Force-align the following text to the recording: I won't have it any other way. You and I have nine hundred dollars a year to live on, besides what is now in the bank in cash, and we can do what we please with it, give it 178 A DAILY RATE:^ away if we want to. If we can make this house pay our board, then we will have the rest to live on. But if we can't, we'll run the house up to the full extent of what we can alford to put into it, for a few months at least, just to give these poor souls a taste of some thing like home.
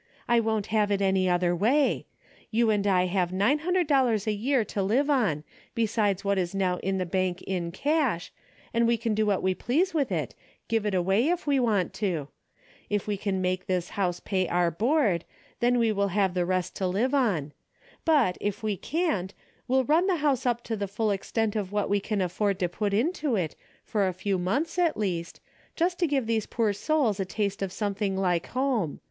I 0.27 0.39
won't 0.39 0.65
have 0.73 0.89
it 0.89 0.99
any 0.99 1.29
other 1.29 1.55
way. 1.55 2.07
You 2.49 2.71
and 2.71 2.87
I 2.87 3.05
have 3.05 3.31
nine 3.31 3.59
hundred 3.59 3.85
dollars 3.85 4.25
a 4.25 4.31
year 4.31 4.65
to 4.65 4.81
live 4.81 5.11
on, 5.11 5.43
besides 5.75 6.25
what 6.25 6.39
is 6.39 6.55
now 6.55 6.77
in 6.77 6.97
the 6.97 7.05
bank 7.05 7.43
in 7.43 7.71
cash, 7.71 8.33
and 8.73 8.87
we 8.87 8.97
can 8.97 9.13
do 9.13 9.27
what 9.27 9.43
we 9.43 9.53
please 9.53 9.93
with 9.93 10.11
it, 10.11 10.33
give 10.67 10.87
it 10.87 10.95
178 10.95 10.95
A 10.97 10.97
DAILY 10.97 11.29
RATE:^ 11.29 11.29
away 11.29 11.33
if 11.37 11.45
we 11.45 11.59
want 11.59 11.93
to. 11.93 12.29
If 12.89 13.05
we 13.05 13.15
can 13.15 13.41
make 13.43 13.67
this 13.67 13.89
house 13.89 14.19
pay 14.19 14.47
our 14.47 14.71
board, 14.71 15.23
then 15.59 15.77
we 15.77 15.91
will 15.91 16.07
have 16.07 16.33
the 16.33 16.47
rest 16.47 16.75
to 16.77 16.87
live 16.87 17.13
on. 17.13 17.53
But 18.03 18.39
if 18.41 18.63
we 18.63 18.77
can't, 18.77 19.35
we'll 19.67 19.83
run 19.83 20.07
the 20.07 20.15
house 20.15 20.47
up 20.47 20.63
to 20.63 20.75
the 20.75 20.87
full 20.87 21.11
extent 21.11 21.55
of 21.55 21.71
what 21.71 21.91
we 21.91 21.99
can 21.99 22.23
alford 22.23 22.57
to 22.57 22.67
put 22.67 22.95
into 22.95 23.35
it, 23.35 23.55
for 23.85 24.07
a 24.07 24.13
few 24.13 24.39
months 24.39 24.79
at 24.79 24.97
least, 24.97 25.39
just 25.75 25.99
to 25.99 26.07
give 26.07 26.25
these 26.25 26.47
poor 26.47 26.73
souls 26.73 27.19
a 27.19 27.23
taste 27.25 27.61
of 27.61 27.71
some 27.71 27.93
thing 27.93 28.17
like 28.17 28.47
home. 28.47 28.99